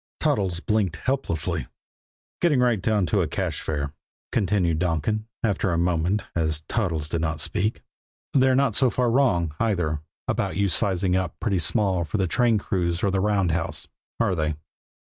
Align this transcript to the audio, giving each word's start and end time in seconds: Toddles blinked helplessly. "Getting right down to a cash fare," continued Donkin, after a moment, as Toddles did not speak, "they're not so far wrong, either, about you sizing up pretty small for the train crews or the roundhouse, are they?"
Toddles 0.19 0.61
blinked 0.61 0.95
helplessly. 0.95 1.67
"Getting 2.41 2.59
right 2.59 2.81
down 2.81 3.05
to 3.05 3.21
a 3.21 3.27
cash 3.27 3.61
fare," 3.61 3.93
continued 4.31 4.79
Donkin, 4.79 5.27
after 5.43 5.69
a 5.71 5.77
moment, 5.77 6.23
as 6.35 6.61
Toddles 6.61 7.07
did 7.07 7.21
not 7.21 7.39
speak, 7.39 7.83
"they're 8.33 8.55
not 8.55 8.73
so 8.73 8.89
far 8.89 9.11
wrong, 9.11 9.53
either, 9.59 10.01
about 10.27 10.57
you 10.57 10.69
sizing 10.69 11.15
up 11.15 11.39
pretty 11.39 11.59
small 11.59 12.03
for 12.03 12.17
the 12.17 12.25
train 12.25 12.57
crews 12.57 13.03
or 13.03 13.11
the 13.11 13.19
roundhouse, 13.21 13.89
are 14.19 14.33
they?" 14.33 14.55